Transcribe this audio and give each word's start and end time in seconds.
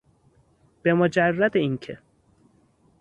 به 0.83 0.93
مجرد 0.93 1.57
اینکه 1.57 1.99